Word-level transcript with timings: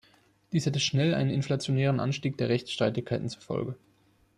Dies 0.51 0.65
hätte 0.65 0.79
schnell 0.79 1.13
einen 1.13 1.29
inflationären 1.29 1.99
Anstieg 1.99 2.35
der 2.39 2.49
Rechtsstreitigkeiten 2.49 3.29
zur 3.29 3.43
Folge. 3.43 3.75